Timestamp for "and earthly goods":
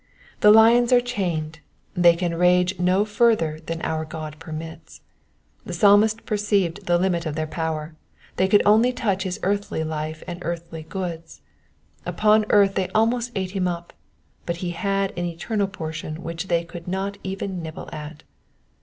10.25-11.41